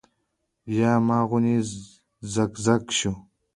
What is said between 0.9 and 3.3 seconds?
ما غونے زګ زګ شۀ ـ